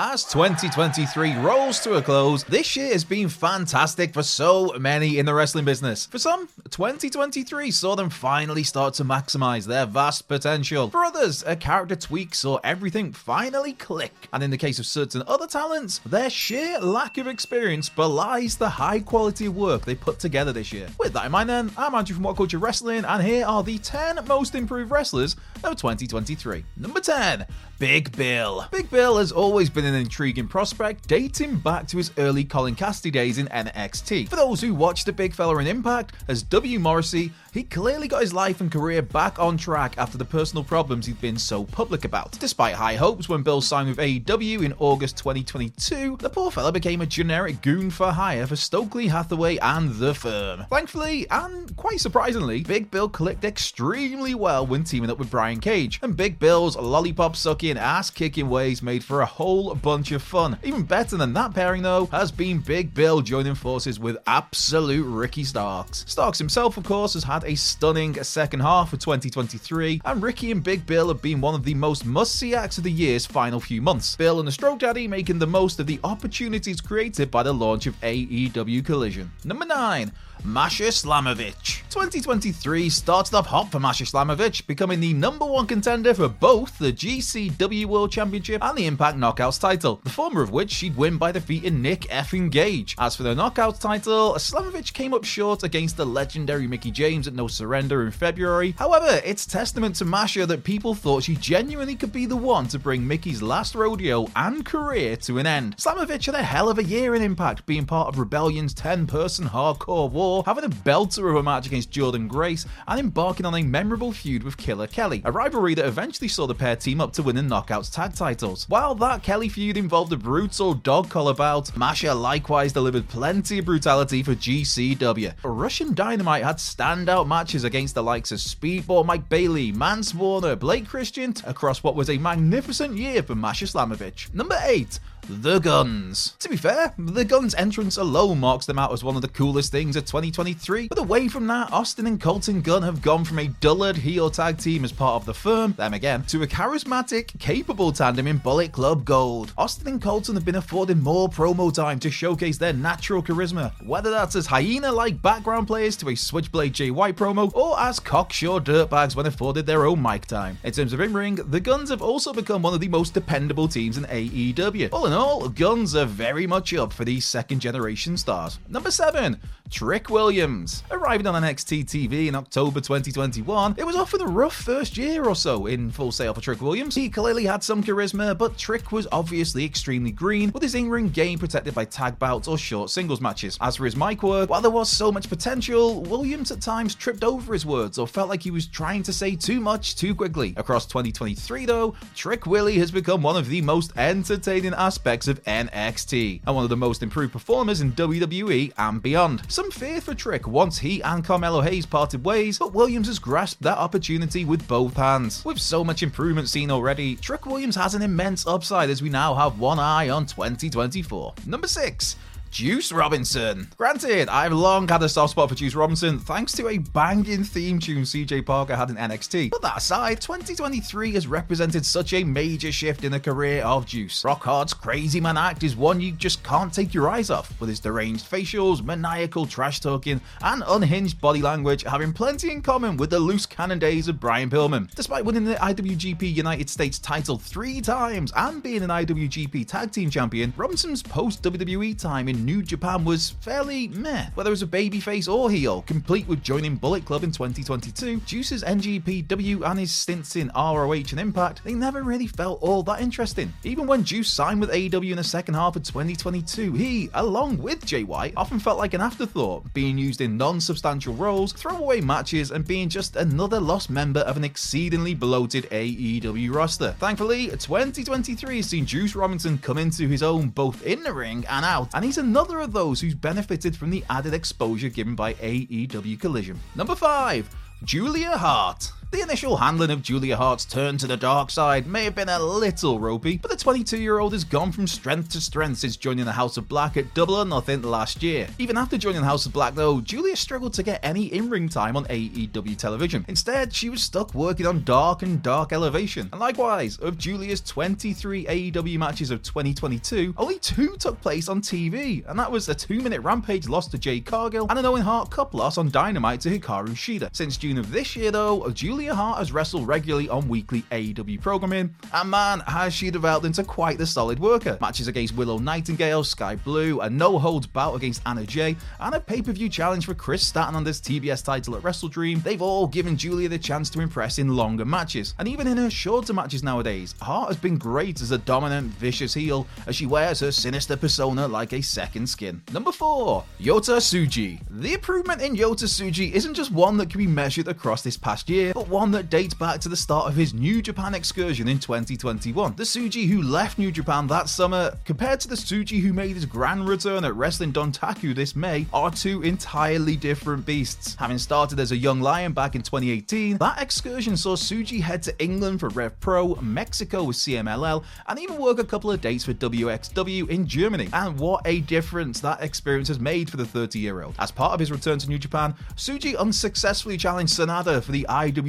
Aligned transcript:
As 0.00 0.22
2023 0.26 1.38
rolls 1.38 1.80
to 1.80 1.94
a 1.94 2.02
close, 2.02 2.44
this 2.44 2.76
year 2.76 2.92
has 2.92 3.02
been 3.02 3.28
fantastic 3.28 4.14
for 4.14 4.22
so 4.22 4.72
many 4.78 5.18
in 5.18 5.26
the 5.26 5.34
wrestling 5.34 5.64
business. 5.64 6.06
For 6.06 6.20
some, 6.20 6.48
2023 6.70 7.72
saw 7.72 7.96
them 7.96 8.08
finally 8.08 8.62
start 8.62 8.94
to 8.94 9.04
maximize 9.04 9.66
their 9.66 9.86
vast 9.86 10.28
potential. 10.28 10.88
For 10.88 11.04
others, 11.04 11.42
a 11.44 11.56
character 11.56 11.96
tweak 11.96 12.36
saw 12.36 12.60
everything 12.62 13.12
finally 13.12 13.72
click. 13.72 14.12
And 14.32 14.40
in 14.40 14.52
the 14.52 14.56
case 14.56 14.78
of 14.78 14.86
certain 14.86 15.24
other 15.26 15.48
talents, 15.48 15.98
their 16.06 16.30
sheer 16.30 16.78
lack 16.78 17.18
of 17.18 17.26
experience 17.26 17.88
belies 17.88 18.56
the 18.56 18.68
high 18.68 19.00
quality 19.00 19.48
work 19.48 19.84
they 19.84 19.96
put 19.96 20.20
together 20.20 20.52
this 20.52 20.72
year. 20.72 20.86
With 21.00 21.12
that 21.14 21.26
in 21.26 21.32
mind, 21.32 21.50
then, 21.50 21.72
I'm 21.76 21.96
Andrew 21.96 22.14
from 22.14 22.22
What 22.22 22.36
Culture 22.36 22.58
Wrestling, 22.58 23.04
and 23.04 23.20
here 23.20 23.44
are 23.44 23.64
the 23.64 23.78
10 23.78 24.20
most 24.28 24.54
improved 24.54 24.92
wrestlers 24.92 25.34
of 25.64 25.74
2023. 25.74 26.62
Number 26.76 27.00
10, 27.00 27.46
Big 27.80 28.16
Bill. 28.16 28.64
Big 28.70 28.90
Bill 28.90 29.18
has 29.18 29.32
always 29.32 29.68
been 29.68 29.87
an 29.88 29.94
intriguing 29.94 30.48
prospect, 30.48 31.08
dating 31.08 31.56
back 31.56 31.88
to 31.88 31.96
his 31.96 32.12
early 32.18 32.44
Colin 32.44 32.76
Cassady 32.76 33.10
days 33.10 33.38
in 33.38 33.46
NXT. 33.46 34.28
For 34.28 34.36
those 34.36 34.60
who 34.60 34.74
watched 34.74 35.06
the 35.06 35.12
big 35.12 35.34
fella 35.34 35.58
in 35.58 35.66
Impact 35.66 36.12
as 36.28 36.42
W. 36.44 36.78
Morrissey, 36.78 37.32
he 37.52 37.64
clearly 37.64 38.08
got 38.08 38.20
his 38.20 38.34
life 38.34 38.60
and 38.60 38.70
career 38.70 39.02
back 39.02 39.38
on 39.38 39.56
track 39.56 39.94
after 39.98 40.18
the 40.18 40.24
personal 40.24 40.62
problems 40.62 41.06
he'd 41.06 41.20
been 41.20 41.38
so 41.38 41.64
public 41.64 42.04
about. 42.04 42.32
Despite 42.38 42.74
high 42.74 42.94
hopes 42.94 43.28
when 43.28 43.42
Bill 43.42 43.60
signed 43.60 43.88
with 43.88 43.98
AEW 43.98 44.64
in 44.64 44.74
August 44.78 45.16
2022, 45.18 46.18
the 46.20 46.30
poor 46.30 46.50
fella 46.50 46.70
became 46.70 47.00
a 47.00 47.06
generic 47.06 47.62
goon 47.62 47.90
for 47.90 48.12
hire 48.12 48.46
for 48.46 48.56
Stokely 48.56 49.08
Hathaway 49.08 49.56
and 49.58 49.94
the 49.96 50.14
firm. 50.14 50.66
Thankfully, 50.70 51.26
and 51.30 51.74
quite 51.76 52.00
surprisingly, 52.00 52.62
Big 52.62 52.90
Bill 52.90 53.08
clicked 53.08 53.44
extremely 53.44 54.34
well 54.34 54.66
when 54.66 54.84
teaming 54.84 55.10
up 55.10 55.18
with 55.18 55.30
Brian 55.30 55.60
Cage, 55.60 55.98
and 56.02 56.16
Big 56.16 56.38
Bill's 56.38 56.76
lollipop 56.76 57.34
sucking, 57.34 57.78
ass 57.78 58.10
kicking 58.10 58.48
ways 58.48 58.82
made 58.82 59.02
for 59.02 59.22
a 59.22 59.26
whole 59.26 59.72
bunch 59.82 60.12
of 60.12 60.22
fun. 60.22 60.58
Even 60.62 60.82
better 60.82 61.16
than 61.16 61.32
that 61.34 61.54
pairing, 61.54 61.82
though, 61.82 62.06
has 62.06 62.30
been 62.30 62.58
Big 62.58 62.92
Bill 62.92 63.20
joining 63.20 63.54
forces 63.54 63.98
with 63.98 64.18
absolute 64.26 65.04
Ricky 65.04 65.44
Starks. 65.44 66.04
Starks 66.06 66.38
himself, 66.38 66.76
of 66.76 66.84
course, 66.84 67.14
has 67.14 67.24
had 67.24 67.44
a 67.44 67.54
stunning 67.54 68.22
second 68.22 68.60
half 68.60 68.92
of 68.92 68.98
2023, 68.98 70.02
and 70.04 70.22
Ricky 70.22 70.50
and 70.50 70.62
Big 70.62 70.86
Bill 70.86 71.08
have 71.08 71.22
been 71.22 71.40
one 71.40 71.54
of 71.54 71.64
the 71.64 71.74
most 71.74 72.04
must 72.04 72.34
see 72.34 72.54
acts 72.54 72.78
of 72.78 72.84
the 72.84 72.92
year's 72.92 73.26
final 73.26 73.60
few 73.60 73.80
months. 73.80 74.16
Bill 74.16 74.38
and 74.38 74.48
the 74.48 74.52
Stroke 74.52 74.80
Daddy 74.80 75.08
making 75.08 75.38
the 75.38 75.46
most 75.46 75.80
of 75.80 75.86
the 75.86 76.00
opportunities 76.04 76.80
created 76.80 77.30
by 77.30 77.42
the 77.42 77.52
launch 77.52 77.86
of 77.86 77.98
AEW 78.00 78.84
Collision. 78.84 79.30
Number 79.44 79.64
9. 79.64 80.12
Masha 80.44 80.84
Slamovich. 80.84 81.82
2023 81.90 82.88
started 82.88 83.34
off 83.34 83.46
hot 83.46 83.70
for 83.72 83.80
Masha 83.80 84.04
Slamovich, 84.04 84.66
becoming 84.66 85.00
the 85.00 85.12
number 85.12 85.44
one 85.44 85.66
contender 85.66 86.14
for 86.14 86.28
both 86.28 86.78
the 86.78 86.92
GCW 86.92 87.86
World 87.86 88.12
Championship 88.12 88.62
and 88.62 88.78
the 88.78 88.86
Impact 88.86 89.18
Knockouts 89.18 89.60
title, 89.60 90.00
the 90.04 90.10
former 90.10 90.40
of 90.40 90.50
which 90.52 90.70
she'd 90.70 90.96
win 90.96 91.18
by 91.18 91.32
defeating 91.32 91.82
Nick 91.82 92.02
effing 92.02 92.50
Gage. 92.50 92.94
As 92.98 93.16
for 93.16 93.24
the 93.24 93.34
Knockouts 93.34 93.80
title, 93.80 94.34
Slamovich 94.34 94.92
came 94.92 95.12
up 95.12 95.24
short 95.24 95.64
against 95.64 95.96
the 95.96 96.06
legendary 96.06 96.66
Mickie 96.66 96.92
James 96.92 97.26
at 97.26 97.34
No 97.34 97.48
Surrender 97.48 98.04
in 98.04 98.12
February. 98.12 98.74
However, 98.78 99.20
it's 99.24 99.44
testament 99.44 99.96
to 99.96 100.04
Masha 100.04 100.46
that 100.46 100.64
people 100.64 100.94
thought 100.94 101.24
she 101.24 101.36
genuinely 101.36 101.96
could 101.96 102.12
be 102.12 102.26
the 102.26 102.36
one 102.36 102.68
to 102.68 102.78
bring 102.78 103.06
Mickie's 103.06 103.42
last 103.42 103.74
rodeo 103.74 104.28
and 104.36 104.64
career 104.64 105.16
to 105.16 105.38
an 105.38 105.46
end. 105.46 105.76
Slamovich 105.78 106.26
had 106.26 106.34
a 106.36 106.42
hell 106.42 106.68
of 106.68 106.78
a 106.78 106.84
year 106.84 107.14
in 107.14 107.22
Impact, 107.22 107.66
being 107.66 107.86
part 107.86 108.08
of 108.08 108.18
Rebellion's 108.18 108.74
10 108.74 109.06
person 109.06 109.46
hardcore 109.46 110.10
war 110.10 110.27
having 110.44 110.64
a 110.64 110.68
belter 110.68 111.30
of 111.30 111.36
a 111.36 111.42
match 111.42 111.66
against 111.66 111.90
Jordynne 111.90 112.28
Grace, 112.28 112.66
and 112.86 113.00
embarking 113.00 113.46
on 113.46 113.54
a 113.54 113.62
memorable 113.62 114.12
feud 114.12 114.42
with 114.42 114.56
Killer 114.56 114.86
Kelly, 114.86 115.22
a 115.24 115.32
rivalry 115.32 115.74
that 115.74 115.86
eventually 115.86 116.28
saw 116.28 116.46
the 116.46 116.54
pair 116.54 116.76
team 116.76 117.00
up 117.00 117.12
to 117.14 117.22
win 117.22 117.36
the 117.36 117.42
Knockouts 117.42 117.92
tag 117.92 118.14
titles. 118.14 118.66
While 118.68 118.94
that 118.96 119.22
Kelly 119.22 119.48
feud 119.48 119.76
involved 119.76 120.12
a 120.12 120.16
brutal 120.16 120.74
dog 120.74 121.08
collar 121.08 121.34
bout, 121.34 121.76
Masha 121.76 122.14
likewise 122.14 122.72
delivered 122.72 123.08
plenty 123.08 123.58
of 123.58 123.64
brutality 123.64 124.22
for 124.22 124.34
GCW. 124.34 125.34
Russian 125.42 125.94
Dynamite 125.94 126.44
had 126.44 126.56
standout 126.56 127.26
matches 127.26 127.64
against 127.64 127.94
the 127.94 128.02
likes 128.02 128.32
of 128.32 128.38
Speedball 128.38 129.04
Mike 129.04 129.28
Bailey, 129.28 129.72
Mance 129.72 130.14
Warner, 130.14 130.56
Blake 130.56 130.86
Christian, 130.86 131.34
across 131.44 131.82
what 131.82 131.94
was 131.96 132.10
a 132.10 132.18
magnificent 132.18 132.96
year 132.96 133.22
for 133.22 133.34
Masha 133.34 133.64
Slamovich. 133.64 134.32
Number 134.34 134.56
8. 134.62 135.00
The 135.30 135.58
Gunns. 135.58 136.34
To 136.38 136.48
be 136.48 136.56
fair, 136.56 136.94
The 136.96 137.24
Gunns' 137.24 137.54
entrance 137.54 137.98
alone 137.98 138.40
marks 138.40 138.64
them 138.64 138.78
out 138.78 138.92
as 138.94 139.04
one 139.04 139.14
of 139.14 139.20
the 139.20 139.28
coolest 139.28 139.70
things 139.70 139.94
of 139.94 140.06
2023, 140.06 140.88
but 140.88 140.98
away 140.98 141.28
from 141.28 141.46
that, 141.48 141.70
Austin 141.70 142.06
and 142.06 142.18
Colton 142.18 142.62
Gunn 142.62 142.82
have 142.82 143.02
gone 143.02 143.26
from 143.26 143.38
a 143.38 143.48
dullard 143.48 143.96
heel 143.96 144.30
tag 144.30 144.56
team 144.56 144.84
as 144.84 144.92
part 144.92 145.16
of 145.16 145.26
the 145.26 145.34
firm, 145.34 145.74
them 145.74 145.92
again, 145.92 146.22
to 146.24 146.42
a 146.42 146.46
charismatic, 146.46 147.38
capable 147.38 147.92
tandem 147.92 148.26
in 148.26 148.38
Bullet 148.38 148.72
Club 148.72 149.04
Gold. 149.04 149.52
Austin 149.58 149.88
and 149.88 150.00
Colton 150.00 150.34
have 150.34 150.46
been 150.46 150.54
afforded 150.54 151.02
more 151.02 151.28
promo 151.28 151.72
time 151.74 152.00
to 152.00 152.10
showcase 152.10 152.56
their 152.56 152.72
natural 152.72 153.22
charisma, 153.22 153.72
whether 153.84 154.10
that's 154.10 154.34
as 154.34 154.46
hyena-like 154.46 155.20
background 155.20 155.66
players 155.66 155.94
to 155.96 156.08
a 156.08 156.14
Switchblade 156.14 156.72
Jay 156.72 156.90
White 156.90 157.16
promo, 157.16 157.54
or 157.54 157.78
as 157.78 158.00
cocksure 158.00 158.60
dirtbags 158.60 159.14
when 159.14 159.26
afforded 159.26 159.66
their 159.66 159.84
own 159.84 160.00
mic 160.00 160.24
time. 160.24 160.56
In 160.64 160.72
terms 160.72 160.94
of 160.94 161.00
in-ring, 161.00 161.34
The 161.34 161.60
Gunns 161.60 161.90
have 161.90 162.00
also 162.00 162.32
become 162.32 162.62
one 162.62 162.72
of 162.72 162.80
the 162.80 162.88
most 162.88 163.12
dependable 163.12 163.68
teams 163.68 163.98
in 163.98 164.04
AEW. 164.04 164.88
All 164.90 165.04
in 165.04 165.12
all, 165.12 165.17
All 165.18 165.48
guns 165.48 165.96
are 165.96 166.04
very 166.04 166.46
much 166.46 166.72
up 166.74 166.92
for 166.92 167.04
these 167.04 167.26
second 167.26 167.58
generation 167.58 168.16
stars. 168.16 168.60
Number 168.68 168.92
7. 168.92 169.40
Trick 169.68 170.08
Williams. 170.08 170.84
Arriving 170.92 171.26
on 171.26 171.42
NXT 171.42 171.86
TV 171.86 172.28
in 172.28 172.36
October 172.36 172.80
2021, 172.80 173.74
it 173.76 173.84
was 173.84 173.96
often 173.96 174.22
a 174.22 174.26
rough 174.26 174.54
first 174.54 174.96
year 174.96 175.24
or 175.24 175.34
so 175.34 175.66
in 175.66 175.90
Full 175.90 176.12
Sail 176.12 176.32
for 176.32 176.40
Trick 176.40 176.62
Williams. 176.62 176.94
He 176.94 177.10
clearly 177.10 177.44
had 177.44 177.64
some 177.64 177.82
charisma, 177.82 178.38
but 178.38 178.56
Trick 178.56 178.92
was 178.92 179.08
obviously 179.10 179.64
extremely 179.64 180.12
green, 180.12 180.52
with 180.52 180.62
his 180.62 180.76
in-ring 180.76 181.08
game 181.08 181.38
protected 181.38 181.74
by 181.74 181.84
tag 181.84 182.18
bouts 182.18 182.48
or 182.48 182.56
short 182.56 182.88
singles 182.88 183.20
matches. 183.20 183.58
As 183.60 183.76
for 183.76 183.84
his 183.84 183.96
mic 183.96 184.22
work, 184.22 184.48
while 184.48 184.62
there 184.62 184.70
was 184.70 184.88
so 184.88 185.10
much 185.10 185.28
potential, 185.28 186.00
Williams 186.02 186.52
at 186.52 186.62
times 186.62 186.94
tripped 186.94 187.24
over 187.24 187.52
his 187.52 187.66
words 187.66 187.98
or 187.98 188.06
felt 188.06 188.30
like 188.30 188.42
he 188.42 188.52
was 188.52 188.68
trying 188.68 189.02
to 189.02 189.12
say 189.12 189.34
too 189.34 189.60
much 189.60 189.96
too 189.96 190.14
quickly. 190.14 190.54
Across 190.56 190.86
2023 190.86 191.66
though, 191.66 191.94
Trick 192.14 192.46
Willie 192.46 192.78
has 192.78 192.92
become 192.92 193.20
one 193.20 193.36
of 193.36 193.48
the 193.48 193.60
most 193.60 193.92
entertaining 193.98 194.74
aspects 194.74 195.07
of 195.08 195.42
NXT, 195.44 196.42
and 196.46 196.54
one 196.54 196.64
of 196.64 196.68
the 196.68 196.76
most 196.76 197.02
improved 197.02 197.32
performers 197.32 197.80
in 197.80 197.94
WWE 197.94 198.74
and 198.76 199.02
beyond. 199.02 199.40
Some 199.48 199.70
fear 199.70 200.02
for 200.02 200.14
Trick 200.14 200.46
once 200.46 200.78
he 200.78 201.00
and 201.00 201.24
Carmelo 201.24 201.62
Hayes 201.62 201.86
parted 201.86 202.26
ways, 202.26 202.58
but 202.58 202.74
Williams 202.74 203.06
has 203.06 203.18
grasped 203.18 203.62
that 203.62 203.78
opportunity 203.78 204.44
with 204.44 204.68
both 204.68 204.94
hands. 204.96 205.42
With 205.46 205.58
so 205.58 205.82
much 205.82 206.02
improvement 206.02 206.50
seen 206.50 206.70
already, 206.70 207.16
Trick 207.16 207.46
Williams 207.46 207.76
has 207.76 207.94
an 207.94 208.02
immense 208.02 208.46
upside 208.46 208.90
as 208.90 209.00
we 209.00 209.08
now 209.08 209.34
have 209.34 209.58
one 209.58 209.78
eye 209.78 210.10
on 210.10 210.26
2024. 210.26 211.32
Number 211.46 211.68
6. 211.68 212.16
Juice 212.50 212.92
Robinson. 212.92 213.68
Granted, 213.76 214.28
I've 214.28 214.52
long 214.52 214.88
had 214.88 215.02
a 215.02 215.08
soft 215.08 215.32
spot 215.32 215.48
for 215.48 215.54
Juice 215.54 215.74
Robinson 215.74 216.18
thanks 216.18 216.52
to 216.52 216.68
a 216.68 216.78
banging 216.78 217.44
theme 217.44 217.78
tune 217.78 218.02
CJ 218.02 218.46
Parker 218.46 218.74
had 218.74 218.90
in 218.90 218.96
NXT. 218.96 219.50
But 219.50 219.62
that 219.62 219.76
aside, 219.76 220.20
2023 220.20 221.12
has 221.12 221.26
represented 221.26 221.84
such 221.84 222.12
a 222.12 222.24
major 222.24 222.72
shift 222.72 223.04
in 223.04 223.12
the 223.12 223.20
career 223.20 223.62
of 223.62 223.86
Juice. 223.86 224.24
Rock 224.24 224.44
Hard's 224.44 224.72
Crazy 224.72 225.20
Man 225.20 225.36
act 225.36 225.62
is 225.62 225.76
one 225.76 226.00
you 226.00 226.12
just 226.12 226.42
can't 226.42 226.72
take 226.72 226.94
your 226.94 227.08
eyes 227.08 227.30
off, 227.30 227.52
with 227.60 227.68
his 227.68 227.80
deranged 227.80 228.28
facials, 228.28 228.82
maniacal 228.82 229.46
trash 229.46 229.80
talking, 229.80 230.20
and 230.42 230.62
unhinged 230.66 231.20
body 231.20 231.42
language 231.42 231.82
having 231.84 232.12
plenty 232.12 232.50
in 232.50 232.62
common 232.62 232.96
with 232.96 233.10
the 233.10 233.20
loose 233.20 233.46
cannon 233.46 233.78
days 233.78 234.08
of 234.08 234.20
Brian 234.20 234.50
Pillman. 234.50 234.92
Despite 234.94 235.24
winning 235.24 235.44
the 235.44 235.54
IWGP 235.56 236.34
United 236.34 236.70
States 236.70 236.98
title 236.98 237.38
three 237.38 237.80
times 237.80 238.32
and 238.34 238.62
being 238.62 238.82
an 238.82 238.90
IWGP 238.90 239.66
Tag 239.66 239.92
Team 239.92 240.10
Champion, 240.10 240.52
Robinson's 240.56 241.02
post 241.02 241.42
WWE 241.42 241.98
time 241.98 242.28
in 242.28 242.37
New 242.44 242.62
Japan 242.62 243.04
was 243.04 243.30
fairly 243.40 243.88
meh, 243.88 244.30
whether 244.34 244.52
as 244.52 244.62
a 244.62 244.66
babyface 244.66 245.32
or 245.32 245.50
heel, 245.50 245.82
complete 245.82 246.26
with 246.28 246.42
joining 246.42 246.76
Bullet 246.76 247.04
Club 247.04 247.24
in 247.24 247.32
2022, 247.32 248.20
Juice's 248.20 248.62
NJPW 248.64 249.68
and 249.68 249.78
his 249.78 249.92
stints 249.92 250.36
in 250.36 250.50
ROH 250.54 250.92
and 250.92 251.20
Impact, 251.20 251.62
they 251.64 251.74
never 251.74 252.02
really 252.02 252.26
felt 252.26 252.62
all 252.62 252.82
that 252.84 253.00
interesting. 253.00 253.52
Even 253.64 253.86
when 253.86 254.04
Juice 254.04 254.30
signed 254.30 254.60
with 254.60 254.70
AEW 254.70 255.10
in 255.10 255.16
the 255.16 255.24
second 255.24 255.54
half 255.54 255.76
of 255.76 255.82
2022, 255.82 256.72
he, 256.72 257.10
along 257.14 257.58
with 257.58 257.84
Jay 257.84 258.04
White, 258.04 258.34
often 258.36 258.58
felt 258.58 258.78
like 258.78 258.94
an 258.94 259.00
afterthought, 259.00 259.72
being 259.74 259.98
used 259.98 260.20
in 260.20 260.36
non 260.36 260.60
substantial 260.60 261.14
roles, 261.14 261.52
throwaway 261.52 262.00
matches, 262.00 262.50
and 262.50 262.66
being 262.66 262.88
just 262.88 263.16
another 263.16 263.60
lost 263.60 263.90
member 263.90 264.20
of 264.20 264.36
an 264.36 264.44
exceedingly 264.44 265.14
bloated 265.14 265.68
AEW 265.70 266.54
roster. 266.54 266.94
Thankfully, 266.98 267.46
2023 267.46 268.56
has 268.56 268.66
seen 268.68 268.86
Juice 268.86 269.14
Robinson 269.14 269.58
come 269.58 269.78
into 269.78 270.08
his 270.08 270.22
own 270.22 270.48
both 270.48 270.84
in 270.84 271.02
the 271.02 271.12
ring 271.12 271.44
and 271.48 271.64
out, 271.64 271.88
and 271.94 272.04
he's 272.04 272.18
another 272.28 272.60
of 272.60 272.72
those 272.72 273.00
who's 273.00 273.14
benefited 273.14 273.74
from 273.74 273.88
the 273.88 274.04
added 274.10 274.34
exposure 274.34 274.90
given 274.90 275.14
by 275.14 275.32
AEW 275.34 276.20
Collision. 276.20 276.60
Number 276.74 276.94
5. 276.94 277.48
Julia 277.84 278.36
Hart. 278.36 278.92
The 279.10 279.22
initial 279.22 279.56
handling 279.56 279.90
of 279.90 280.02
Julia 280.02 280.36
Hart's 280.36 280.66
turn 280.66 280.98
to 280.98 281.06
the 281.06 281.16
dark 281.16 281.50
side 281.50 281.86
may 281.86 282.04
have 282.04 282.14
been 282.14 282.28
a 282.28 282.38
little 282.38 283.00
ropey, 283.00 283.38
but 283.38 283.50
the 283.50 283.56
22 283.56 283.96
year 283.96 284.18
old 284.18 284.34
has 284.34 284.44
gone 284.44 284.70
from 284.70 284.86
strength 284.86 285.30
to 285.30 285.40
strength 285.40 285.78
since 285.78 285.96
joining 285.96 286.26
the 286.26 286.32
House 286.32 286.58
of 286.58 286.68
Black 286.68 286.98
at 286.98 287.14
Double 287.14 287.36
or 287.36 287.46
Nothing 287.46 287.80
last 287.80 288.22
year. 288.22 288.48
Even 288.58 288.76
after 288.76 288.98
joining 288.98 289.22
the 289.22 289.26
House 289.26 289.46
of 289.46 289.54
Black, 289.54 289.74
though, 289.74 290.02
Julia 290.02 290.36
struggled 290.36 290.74
to 290.74 290.82
get 290.82 291.00
any 291.02 291.32
in 291.32 291.48
ring 291.48 291.70
time 291.70 291.96
on 291.96 292.04
AEW 292.04 292.76
television. 292.76 293.24
Instead, 293.28 293.72
she 293.72 293.88
was 293.88 294.02
stuck 294.02 294.34
working 294.34 294.66
on 294.66 294.84
Dark 294.84 295.22
and 295.22 295.42
Dark 295.42 295.72
Elevation. 295.72 296.28
And 296.30 296.38
likewise, 296.38 296.98
of 296.98 297.16
Julia's 297.16 297.62
23 297.62 298.44
AEW 298.44 298.98
matches 298.98 299.30
of 299.30 299.42
2022, 299.42 300.34
only 300.36 300.58
two 300.58 300.96
took 300.98 301.18
place 301.22 301.48
on 301.48 301.62
TV, 301.62 302.28
and 302.28 302.38
that 302.38 302.52
was 302.52 302.68
a 302.68 302.74
two 302.74 303.00
minute 303.00 303.22
Rampage 303.22 303.68
loss 303.70 303.88
to 303.88 303.96
Jade 303.96 304.26
Cargill 304.26 304.66
and 304.68 304.78
an 304.78 304.84
Owen 304.84 305.00
Hart 305.00 305.30
Cup 305.30 305.54
loss 305.54 305.78
on 305.78 305.90
Dynamite 305.90 306.42
to 306.42 306.50
Hikaru 306.50 306.90
Shida. 306.90 307.34
Since 307.34 307.56
June 307.56 307.78
of 307.78 307.90
this 307.90 308.14
year, 308.14 308.30
though, 308.30 308.68
Julia 308.68 308.97
Julia 308.98 309.14
Hart 309.14 309.38
has 309.38 309.52
wrestled 309.52 309.86
regularly 309.86 310.28
on 310.28 310.48
weekly 310.48 310.82
AEW 310.90 311.40
programming, 311.40 311.94
and 312.12 312.28
man, 312.28 312.58
has 312.66 312.92
she 312.92 313.12
developed 313.12 313.46
into 313.46 313.62
quite 313.62 313.96
the 313.96 314.04
solid 314.04 314.40
worker. 314.40 314.76
Matches 314.80 315.06
against 315.06 315.36
Willow 315.36 315.58
Nightingale, 315.58 316.24
Skye 316.24 316.56
Blue, 316.56 317.00
a 317.00 317.08
no 317.08 317.38
holds 317.38 317.68
bout 317.68 317.94
against 317.94 318.22
Anna 318.26 318.44
Jay, 318.44 318.76
and 318.98 319.14
a 319.14 319.20
pay 319.20 319.40
per 319.40 319.52
view 319.52 319.68
challenge 319.68 320.06
for 320.06 320.14
Kris 320.14 320.50
Statlander's 320.50 321.00
TBS 321.00 321.44
title 321.44 321.76
at 321.76 321.84
Wrestle 321.84 322.08
Dream, 322.08 322.40
they've 322.40 322.60
all 322.60 322.88
given 322.88 323.16
Julia 323.16 323.48
the 323.48 323.56
chance 323.56 323.88
to 323.90 324.00
impress 324.00 324.40
in 324.40 324.56
longer 324.56 324.84
matches. 324.84 325.36
And 325.38 325.46
even 325.46 325.68
in 325.68 325.76
her 325.76 325.90
shorter 325.90 326.32
matches 326.32 326.64
nowadays, 326.64 327.14
Hart 327.22 327.50
has 327.50 327.56
been 327.56 327.78
great 327.78 328.20
as 328.20 328.32
a 328.32 328.38
dominant, 328.38 328.92
vicious 328.94 329.32
heel 329.32 329.68
as 329.86 329.94
she 329.94 330.06
wears 330.06 330.40
her 330.40 330.50
sinister 330.50 330.96
persona 330.96 331.46
like 331.46 331.72
a 331.72 331.80
second 331.80 332.28
skin. 332.28 332.60
Number 332.72 332.90
4, 332.90 333.44
Yota 333.60 333.98
Tsuji. 333.98 334.60
The 334.68 334.94
improvement 334.94 335.40
in 335.40 335.54
Yota 335.54 335.84
Tsuji 335.84 336.32
isn't 336.32 336.54
just 336.54 336.72
one 336.72 336.96
that 336.96 337.10
can 337.10 337.18
be 337.18 337.28
measured 337.28 337.68
across 337.68 338.02
this 338.02 338.16
past 338.16 338.50
year, 338.50 338.72
but 338.74 338.87
one 338.88 339.10
that 339.10 339.28
dates 339.28 339.52
back 339.52 339.80
to 339.80 339.88
the 339.88 339.96
start 339.96 340.28
of 340.28 340.34
his 340.34 340.54
New 340.54 340.80
Japan 340.80 341.14
excursion 341.14 341.68
in 341.68 341.78
2021. 341.78 342.74
The 342.76 342.84
Tsuji 342.84 343.28
who 343.28 343.42
left 343.42 343.78
New 343.78 343.90
Japan 343.90 344.26
that 344.28 344.48
summer, 344.48 344.96
compared 345.04 345.40
to 345.40 345.48
the 345.48 345.54
Tsuji 345.54 346.00
who 346.00 346.12
made 346.12 346.34
his 346.34 346.46
grand 346.46 346.88
return 346.88 347.24
at 347.24 347.34
Wrestling 347.34 347.72
Dontaku 347.72 348.34
this 348.34 348.56
May, 348.56 348.86
are 348.92 349.10
two 349.10 349.42
entirely 349.42 350.16
different 350.16 350.64
beasts. 350.64 351.14
Having 351.16 351.38
started 351.38 351.80
as 351.80 351.92
a 351.92 351.96
young 351.96 352.20
lion 352.20 352.52
back 352.52 352.74
in 352.74 352.82
2018, 352.82 353.58
that 353.58 353.82
excursion 353.82 354.36
saw 354.36 354.56
Tsuji 354.56 355.00
head 355.00 355.22
to 355.24 355.38
England 355.42 355.80
for 355.80 355.90
Rev 355.90 356.18
Pro, 356.20 356.54
Mexico 356.56 357.24
with 357.24 357.36
CMLL, 357.36 358.02
and 358.26 358.38
even 358.38 358.56
work 358.56 358.78
a 358.78 358.84
couple 358.84 359.10
of 359.10 359.20
dates 359.20 359.44
for 359.44 359.52
WXW 359.52 360.48
in 360.48 360.66
Germany. 360.66 361.08
And 361.12 361.38
what 361.38 361.60
a 361.66 361.80
difference 361.80 362.40
that 362.40 362.62
experience 362.62 363.08
has 363.08 363.20
made 363.20 363.50
for 363.50 363.58
the 363.58 363.66
30 363.66 363.98
year 363.98 364.22
old. 364.22 364.34
As 364.38 364.50
part 364.50 364.72
of 364.72 364.80
his 364.80 364.90
return 364.90 365.18
to 365.18 365.28
New 365.28 365.38
Japan, 365.38 365.74
Tsuji 365.96 366.36
unsuccessfully 366.38 367.18
challenged 367.18 367.52
Sanada 367.52 368.02
for 368.02 368.12
the 368.12 368.26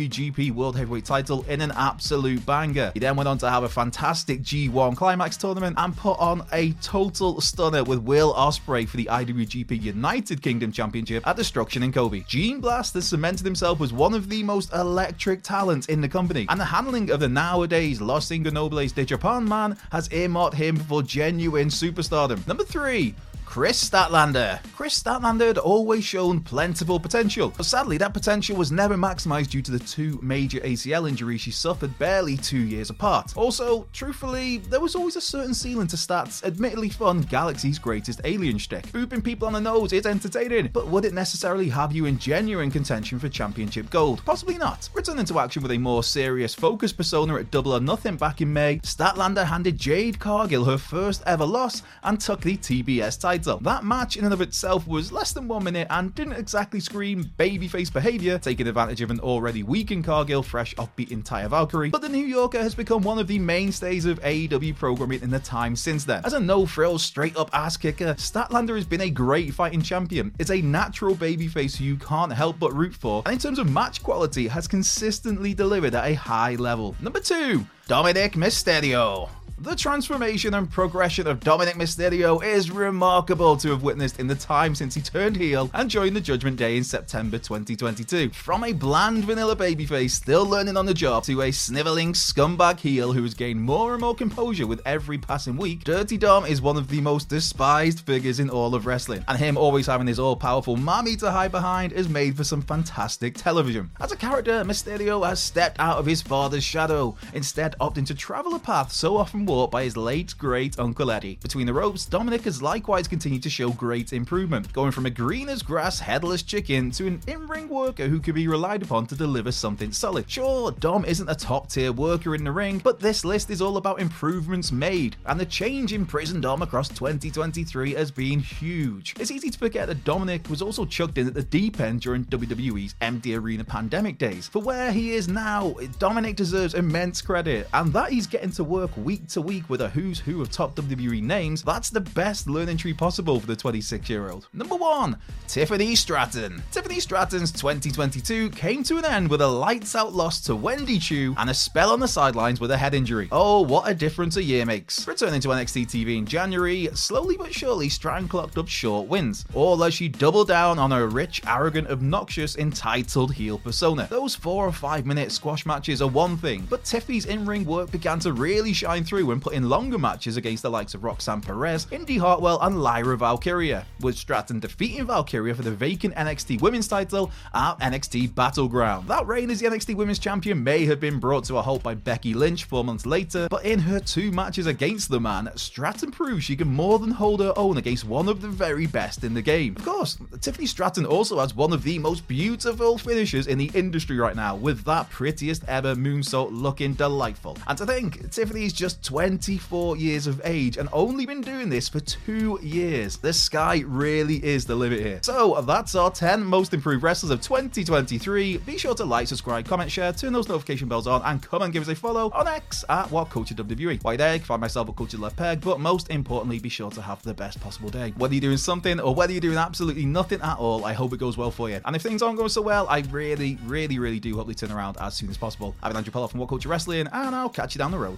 IWGP 0.09 0.51
World 0.51 0.75
Heavyweight 0.75 1.06
title 1.06 1.45
in 1.47 1.61
an 1.61 1.71
absolute 1.75 2.45
banger. 2.45 2.91
He 2.94 3.00
then 3.00 3.15
went 3.15 3.27
on 3.27 3.38
to 3.39 3.50
have 3.50 3.63
a 3.63 3.69
fantastic 3.69 4.41
G1 4.41 4.97
Climax 4.97 5.38
tournament 5.38 5.75
and 5.77 5.95
put 5.95 6.19
on 6.19 6.45
a 6.51 6.71
total 6.73 7.39
stunner 7.41 7.83
with 7.83 8.00
Will 8.00 8.33
Ospreay 8.33 8.88
for 8.88 8.97
the 8.97 9.06
IWGP 9.06 9.81
United 9.81 10.41
Kingdom 10.41 10.71
Championship 10.71 11.25
at 11.27 11.35
Destruction 11.35 11.83
in 11.83 11.91
Kobe. 11.91 12.23
Gene 12.27 12.59
Blast 12.59 12.95
has 12.95 13.07
cemented 13.07 13.45
himself 13.45 13.81
as 13.81 13.94
one 13.94 14.13
of 14.13 14.29
the 14.29 14.44
most 14.44 14.73
electric 14.73 15.44
talents 15.44 15.88
in 15.88 16.01
the 16.01 16.09
company, 16.09 16.45
and 16.50 16.59
the 16.59 16.65
handling 16.65 17.11
of 17.11 17.19
the 17.19 17.29
nowadays 17.29 18.01
Los 18.01 18.29
Ingobernables 18.29 18.94
de 18.94 19.06
Japan 19.06 19.47
man 19.47 19.77
has 19.91 20.11
earmarked 20.11 20.56
him 20.56 20.75
for 20.75 21.03
genuine 21.03 21.67
superstardom. 21.67 22.45
Number 22.47 22.63
3, 22.63 23.13
Kris 23.50 23.90
Statlander. 23.90 24.60
Kris 24.75 25.01
Statlander 25.01 25.48
had 25.48 25.57
always 25.57 26.06
shown 26.06 26.40
plentiful 26.40 27.00
potential, 27.00 27.51
but 27.57 27.66
sadly 27.66 27.98
that 27.98 28.13
potential 28.13 28.56
was 28.56 28.72
never 28.72 28.94
maximised 28.94 29.50
due 29.50 29.63
to 29.63 29.72
the 29.72 29.80
two 29.80 30.19
major 30.22 30.60
ACL 30.60 31.10
injuries 31.10 31.42
she 31.42 31.50
suffered 31.50 31.98
barely 31.98 32.38
two 32.38 32.60
years 32.60 32.92
apart. 32.92 33.36
Also, 33.36 33.88
truthfully, 33.92 34.57
there 34.57 34.80
was 34.80 34.94
always 34.94 35.16
a 35.16 35.22
certain 35.22 35.56
ceiling 35.56 35.88
to 35.88 35.98
Stat's 35.98 36.44
admittedly 36.44 36.90
fun 36.90 37.22
Galaxy's 37.22 37.80
Greatest 37.80 38.22
Alien 38.24 38.60
shtick. 38.60 38.86
Booping 38.90 39.24
people 39.24 39.48
on 39.48 39.54
the 39.54 39.60
nose 39.60 39.94
is 39.94 40.06
entertaining, 40.06 40.68
but 40.72 40.86
would 40.86 41.04
it 41.04 41.16
necessarily 41.16 41.69
have 41.69 41.92
you 41.92 42.06
in 42.06 42.19
genuine 42.19 42.69
contention 42.69 43.18
for 43.18 43.30
championship 43.30 43.90
gold? 43.90 44.22
Possibly 44.25 44.60
not. 44.60 44.88
Returning 44.94 45.25
to 45.25 45.40
action 45.40 45.63
with 45.63 45.72
a 45.72 45.78
more 45.80 46.04
serious 46.04 46.54
focus 46.54 46.94
persona 46.94 47.38
at 47.38 47.50
Double 47.50 47.74
or 47.74 47.80
Nothing 47.80 48.16
back 48.16 48.42
in 48.42 48.54
May, 48.54 48.78
Statlander 48.84 49.45
handed 49.45 49.80
Jade 49.80 50.19
Cargill 50.19 50.66
her 50.66 50.78
first 50.78 51.24
ever 51.25 51.48
loss 51.48 51.81
and 52.04 52.22
took 52.22 52.42
the 52.42 52.56
TBS 52.56 53.19
title 53.19 53.38
title. 53.39 53.59
That 53.62 53.83
match 53.83 54.18
in 54.18 54.25
and 54.25 54.33
of 54.33 54.41
itself 54.41 54.88
was 54.88 55.12
less 55.12 55.31
than 55.31 55.47
one 55.47 55.63
minute 55.63 55.88
and 55.89 56.13
didn't 56.13 56.33
exactly 56.33 56.80
scream 56.80 57.31
babyface 57.38 57.91
behaviour, 57.91 58.38
taking 58.38 58.68
advantage 58.68 59.01
of 59.01 59.12
an 59.12 59.19
already 59.19 59.63
weakened 59.63 60.06
Cargill 60.06 60.44
fresh 60.44 60.75
off 60.77 60.95
beating 60.95 61.24
Taya 61.24 61.50
Valkyrie, 61.50 61.89
but 61.89 62.01
the 62.01 62.09
New 62.09 62.25
Yorker 62.25 62.59
has 62.59 62.75
become 62.75 63.01
one 63.01 63.19
of 63.19 63.27
the 63.27 63.39
mainstays 63.39 64.06
of 64.06 64.21
AEW 64.21 64.75
programming 64.75 65.21
in 65.21 65.30
the 65.30 65.39
time 65.39 65.75
since 65.75 66.03
then. 66.06 66.24
As 66.25 66.33
a 66.33 66.39
no-frills, 66.39 67.03
straight-up 67.03 67.50
ass 67.53 67.77
kicker, 67.77 68.13
Statlander 68.15 68.75
has 68.75 68.86
been 68.86 69.01
a 69.01 69.09
great 69.09 69.53
fighting 69.53 69.81
champion. 69.81 70.33
It's 70.39 70.51
a 70.51 70.62
natural 70.62 71.15
babyface 71.15 71.77
who 71.77 71.85
you 71.85 71.97
can't 71.97 72.33
help 72.33 72.59
but 72.59 72.74
root 72.74 72.94
for, 72.94 73.24
and 73.25 73.33
in 73.33 73.39
terms 73.39 73.59
of 73.59 73.69
match 73.69 74.03
quality, 74.03 74.47
has 74.47 74.68
consistently 74.68 75.53
delivered 75.53 75.95
at 75.95 76.06
a 76.06 76.13
high 76.13 76.56
level. 76.56 76.95
Number 77.01 77.19
2, 77.19 77.65
Dominik 77.88 78.33
Mysterio. 78.33 79.30
The 79.61 79.75
transformation 79.75 80.54
and 80.54 80.71
progression 80.71 81.28
of 81.28 81.42
Dominik 81.42 81.73
Mysterio 81.73 82.42
is 82.42 82.71
remarkable 82.71 83.57
to 83.57 83.71
have 83.71 83.83
witnessed 83.83 84.18
in 84.18 84.28
the 84.28 84.35
time 84.35 84.73
since 84.73 84.95
he 84.95 85.01
turned 85.01 85.35
heel 85.35 85.69
and 85.73 85.89
joined 85.89 86.16
the 86.16 86.21
Judgment 86.21 86.56
Day 86.56 86.78
in 86.78 86.83
September 86.85 87.37
2022. 87.37 88.30
From 88.30 88.63
a 88.63 88.71
bland 88.71 89.25
vanilla 89.25 89.57
babyface 89.57 90.11
still 90.11 90.45
learning 90.45 90.78
on 90.78 90.85
the 90.85 90.94
job 90.94 91.25
to 91.25 91.42
a 91.42 91.51
sniveling 91.51 92.13
scumbag 92.13 92.80
heel 92.80 93.11
who 93.11 93.21
has 93.23 93.33
gained 93.33 93.59
more 93.59 93.92
and 93.92 93.99
more 93.99 94.16
composure 94.16 94.66
with 94.66 94.81
every 94.85 95.18
passing 95.18 95.57
week, 95.57 95.83
Dirty 95.83 96.18
Dom 96.18 96.45
is 96.45 96.61
one 96.61 96.78
of 96.78 96.87
the 96.87 97.01
most 97.01 97.28
despised 97.28 97.99
figures 98.06 98.39
in 98.39 98.49
all 98.49 98.73
of 98.73 98.85
wrestling, 98.85 99.25
and 99.28 99.37
him 99.37 99.57
always 99.57 99.87
having 99.87 100.07
his 100.07 100.19
all-powerful 100.19 100.78
mommy 100.78 101.18
to 101.18 101.31
hide 101.31 101.51
behind 101.51 101.92
is 101.92 102.07
made 102.07 102.37
for 102.37 102.45
some 102.45 102.61
fantastic 102.61 103.35
television. 103.35 103.92
As 103.99 104.13
a 104.13 104.18
character, 104.18 104.63
Mysterio 104.63 105.28
has 105.28 105.42
stepped 105.42 105.81
out 105.81 105.97
of 105.97 106.06
his 106.06 106.21
father's 106.21 106.63
shadow, 106.63 107.18
instead 107.33 107.75
opting 107.81 108.06
to 108.06 108.16
travel 108.16 108.56
a 108.56 108.59
path 108.59 108.94
so 108.94 109.18
often 109.18 109.48
by 109.49 109.83
his 109.83 109.97
late 109.97 110.35
great 110.37 110.77
Uncle 110.77 111.09
Eddie. 111.09 111.39
Between 111.41 111.65
the 111.65 111.73
ropes, 111.73 112.06
Dominik 112.06 112.44
has 112.44 112.61
likewise 112.61 113.07
continued 113.07 113.41
to 113.41 113.49
show 113.49 113.71
great 113.71 114.13
improvement, 114.13 114.71
going 114.73 114.91
from 114.91 115.07
a 115.07 115.09
green 115.09 115.49
as 115.49 115.63
grass 115.63 115.99
headless 115.99 116.44
chicken 116.44 116.91
to 116.91 117.07
an 117.07 117.19
in 117.25 117.47
ring 117.47 117.68
worker 117.68 118.07
who 118.07 118.19
can 118.19 118.35
be 118.35 118.47
relied 118.47 118.83
upon 118.83 119.07
to 119.07 119.15
deliver 119.15 119.51
something 119.51 119.91
solid. 119.91 120.29
Sure, 120.29 120.71
Dom 120.73 121.03
isn't 121.03 121.29
a 121.29 121.33
top 121.33 121.68
tier 121.68 121.91
worker 121.91 122.35
in 122.35 122.44
the 122.44 122.51
ring, 122.51 122.77
but 122.77 122.99
this 122.99 123.25
list 123.25 123.49
is 123.49 123.59
all 123.59 123.77
about 123.77 123.99
improvements 123.99 124.71
made, 124.71 125.15
and 125.25 125.39
the 125.39 125.45
change 125.47 125.94
in 125.94 126.06
Prison 126.06 126.41
Dom 126.41 126.61
across 126.61 126.87
2023 126.89 127.95
has 127.95 128.11
been 128.11 128.39
huge. 128.39 129.15
It's 129.19 129.31
easy 129.31 129.49
to 129.49 129.57
forget 129.57 129.87
that 129.87 130.03
Dominik 130.03 130.47
was 130.47 130.61
also 130.61 130.85
chucked 130.85 131.18
in 131.18 131.25
at 131.25 131.33
the 131.33 131.41
deep 131.41 131.79
end 131.79 132.01
during 132.01 132.25
WWE's 132.25 132.94
empty 133.01 133.33
arena 133.33 133.63
pandemic 133.63 134.19
days. 134.19 134.47
For 134.47 134.61
where 134.61 134.91
he 134.91 135.13
is 135.13 135.27
now, 135.27 135.71
Dominik 135.97 136.35
deserves 136.35 136.75
immense 136.75 137.19
credit, 137.23 137.68
and 137.73 137.91
that 137.94 138.11
he's 138.11 138.27
getting 138.27 138.51
to 138.51 138.63
work 138.63 138.91
week 138.95 139.27
to 139.29 139.39
to 139.40 139.48
week 139.48 139.69
with 139.69 139.81
a 139.81 139.90
who's 139.90 140.19
who 140.19 140.42
of 140.42 140.52
top 140.52 140.76
WWE 140.76 141.22
names, 141.22 141.64
that's 141.64 141.90
the 141.90 142.02
best 142.02 142.48
learning 142.50 142.78
tree 142.78 142.94
possible 142.94 143.40
for 143.40 143.48
the 143.48 143.56
26 143.56 144.10
year 144.10 144.30
old. 144.30 144.48
Number 144.54 144.76
1 144.76 145.18
Tiffany 145.48 145.96
Stratton. 145.96 146.62
Tiffany 146.72 147.00
Stratton's 147.00 147.52
2022 147.52 148.50
came 148.52 148.84
to 148.84 148.98
an 148.98 149.06
end 149.06 149.30
with 149.30 149.42
a 149.42 149.48
lights 149.48 149.96
out 149.96 150.14
loss 150.14 150.42
to 150.42 150.56
Wendy 150.56 151.00
Choo 151.00 151.34
and 151.38 151.50
a 151.50 151.54
spell 151.54 151.92
on 151.92 152.00
the 152.00 152.08
sidelines 152.08 152.60
with 152.60 152.69
a 152.72 152.78
head 152.78 152.94
injury. 152.94 153.30
Oh, 153.31 153.62
what 153.62 153.90
a 153.90 153.96
difference 153.96 154.36
a 154.36 154.44
year 154.44 154.66
makes. 154.66 155.08
Returning 155.08 155.42
to 155.42 155.48
NXT 155.48 155.88
TV 155.88 156.18
in 156.18 156.26
January, 156.26 156.90
slowly 156.94 157.38
but 157.38 157.54
surely 157.54 157.90
Stratton 157.90 158.28
clocked 158.28 158.58
up 158.58 158.68
short 158.68 159.08
wins, 159.08 159.46
all 159.54 159.84
as 159.84 159.94
she 159.94 160.08
doubled 160.08 160.50
down 160.50 160.78
on 160.78 160.92
her 160.92 161.08
rich, 161.08 161.42
arrogant, 161.48 161.90
obnoxious, 161.90 162.58
entitled 162.58 163.34
heel 163.34 163.58
persona. 163.58 164.08
Those 164.10 164.36
four 164.36 164.68
or 164.68 164.74
five 164.74 165.06
minute 165.06 165.31
squash 165.31 165.66
matches 165.66 166.02
are 166.02 166.10
one 166.10 166.38
thing, 166.38 166.68
but 166.69 166.84
Tiffany's 166.84 167.26
in 167.26 167.46
ring 167.46 167.66
work 167.66 167.92
began 167.92 168.19
to 168.19 168.34
really 168.34 168.74
shine 168.74 169.04
through 169.04 169.29
when 169.30 169.40
put 169.40 169.54
in 169.54 169.69
longer 169.69 170.00
matches 170.00 170.38
against 170.38 170.64
the 170.64 170.69
likes 170.69 170.95
of 170.95 171.04
Roxanne 171.04 171.40
Perez, 171.42 171.86
Indi 171.92 172.18
Hartwell, 172.18 172.59
and 172.62 172.81
Lyra 172.81 173.16
Valkyria, 173.16 173.86
with 174.02 174.18
Stratton 174.18 174.59
defeating 174.59 175.06
Valkyria 175.06 175.54
for 175.54 175.62
the 175.62 175.71
vacant 175.71 176.16
NXT 176.16 176.62
Women's 176.62 176.88
title 176.88 177.31
at 177.54 177.76
NXT 177.80 178.33
Battleground. 178.33 179.07
That 179.07 179.28
reign 179.28 179.52
as 179.52 179.59
the 179.59 179.68
NXT 179.68 179.95
Women's 179.95 180.18
Champion 180.18 180.64
may 180.64 180.83
have 180.86 181.00
been 181.00 181.19
brought 181.19 181.44
to 181.45 181.57
a 181.57 181.62
halt 181.62 181.83
by 181.83 181.94
Becky 181.94 182.33
Lynch 182.33 182.64
four 182.64 182.83
months 182.83 183.06
later, 183.06 183.48
but 183.50 183.64
in 183.64 183.80
her 183.80 184.00
two 184.00 184.31
matches 184.31 184.66
against 184.66 185.09
the 185.09 185.19
man, 185.19 185.52
Stratton 185.56 186.09
proved 186.09 186.44
she 186.44 186.56
can 186.56 186.68
more 186.68 186.98
than 186.98 187.12
hold 187.12 187.40
her 187.40 187.54
own 187.56 187.78
against 187.78 188.06
one 188.06 188.28
of 188.28 188.42
the 188.42 188.48
very 188.48 188.88
best 188.88 189.24
in 189.24 189.36
the 189.36 189.42
game. 189.44 189.76
Of 189.78 189.86
course, 189.86 190.18
Tiffany 190.42 190.66
Stratton 190.66 191.06
also 191.06 191.40
has 191.40 191.56
one 191.56 191.71
of 191.71 191.83
the 191.83 192.00
most 192.00 192.28
beautiful 192.28 192.98
finishers 192.98 193.45
in 193.45 193.59
the 193.59 193.69
industry 193.76 194.18
right 194.18 194.36
now, 194.36 194.56
with 194.56 194.83
that 194.86 195.09
prettiest 195.12 195.64
ever 195.68 195.94
moonsault 195.94 196.50
looking 196.52 196.94
delightful. 196.94 197.57
And 197.68 197.78
to 197.78 197.86
think, 197.86 198.31
Tiffany's 198.31 198.74
just 198.74 199.04
24 199.19 199.97
years 199.97 200.28
of 200.28 200.40
age 200.45 200.78
and 200.78 200.88
only 200.94 201.26
been 201.26 201.42
doing 201.42 201.68
this 201.68 201.90
for 201.90 201.99
two 201.99 202.57
years. 202.64 203.18
The 203.18 203.33
sky 203.33 203.83
really 203.85 204.42
is 204.45 204.64
the 204.64 204.76
limit 204.76 205.02
here. 205.02 205.19
So 205.23 205.59
that's 205.64 205.94
our 205.94 206.09
10 206.09 206.42
most 206.42 206.73
improved 206.73 207.04
wrestlers 207.04 207.30
of 207.30 207.42
2023. 207.42 208.59
Be 208.59 208.78
sure 208.78 208.95
to 208.95 209.04
like, 209.04 209.28
subscribe, 209.28 209.68
comment, 209.68 209.92
share, 209.92 210.14
turn 210.14 210.31
those 210.31 210.47
notification 210.47 210.88
bells 210.88 211.06
on, 211.06 211.21
and 211.23 211.44
come 211.44 211.64
and 211.64 211.73
give 211.73 211.83
us 211.83 211.90
a 211.90 211.95
follow 211.95 212.31
on 212.33 212.47
X 212.47 212.85
at 212.88 213.11
What 213.11 213.30
Culture 213.30 213.56
WWE. 213.56 214.02
While 214.06 214.16
there, 214.16 214.35
you 214.35 214.40
can 214.40 214.45
find 214.45 214.61
myself 214.61 214.88
at 214.88 214.95
Cultured 214.95 215.19
Left 215.19 215.35
Peg, 215.35 215.59
but 215.59 215.81
most 215.81 216.09
importantly, 216.09 216.59
be 216.59 216.69
sure 216.69 216.90
to 216.92 217.02
have 217.02 217.21
the 217.23 217.33
best 217.33 217.59
possible 217.59 217.90
day. 217.90 218.14
Whether 218.16 218.35
you're 218.35 218.42
doing 218.42 218.56
something 218.56 219.02
or 219.02 219.14
whether 219.14 219.33
you're 219.33 219.42
doing 219.42 219.57
absolutely 219.57 220.06
nothing 220.06 220.40
at 220.40 220.57
all, 220.59 220.85
I 220.85 220.94
hope 220.94 221.11
it 221.11 221.19
goes 221.19 221.35
well 221.35 221.52
for 221.52 221.69
you. 221.69 221.81
And 221.83 221.94
if 221.94 222.02
things 222.02 222.21
aren't 222.21 222.38
going 222.38 222.47
so 222.47 222.61
well, 222.61 222.88
I 222.88 222.99
really, 223.11 223.57
really, 223.66 223.99
really 223.99 224.21
do 224.21 224.38
hope 224.38 224.47
they 224.47 224.54
turn 224.54 224.71
around 224.71 224.95
as 225.02 225.14
soon 225.16 225.30
as 225.30 225.38
possible. 225.38 225.76
I've 225.83 225.90
been 225.90 225.97
Andrew 225.97 226.14
Pollard 226.14 226.30
from 226.30 226.40
What 226.40 226.47
Culture 226.47 226.69
Wrestling, 226.69 227.09
and 227.11 227.35
I'll 227.35 227.49
catch 227.49 227.76
you 227.76 227.80
down 227.80 227.92
the 227.92 227.97
road. 227.97 228.18